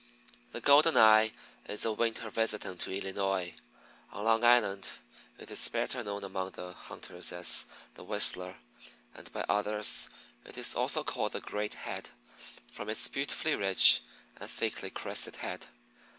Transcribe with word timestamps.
The 0.51 0.61
Golden 0.61 0.97
eye 0.97 1.31
is 1.67 1.85
a 1.85 1.91
winter 1.91 2.31
visitant 2.31 2.79
to 2.79 2.91
Illinois. 2.97 3.53
On 4.11 4.25
Long 4.25 4.43
Island 4.43 4.87
it 5.37 5.51
is 5.51 5.67
better 5.67 6.01
known 6.03 6.23
among 6.23 6.53
the 6.53 6.73
hunters 6.73 7.31
as 7.31 7.67
the 7.93 8.03
"Whistler," 8.03 8.55
and 9.13 9.31
by 9.31 9.45
others 9.47 10.09
it 10.43 10.57
is 10.57 10.73
also 10.73 11.03
called 11.03 11.33
the 11.33 11.39
"Great 11.39 11.75
head," 11.75 12.09
from 12.71 12.89
its 12.89 13.07
beautifully 13.07 13.55
rich 13.55 14.01
and 14.37 14.49
thickly 14.49 14.89
crested 14.89 15.35
head. 15.35 15.67